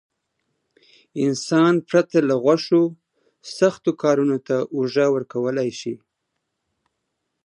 [1.25, 2.81] انسان پرته له غوښو
[3.57, 5.93] سختو کارونو ته اوږه ورکولای شي.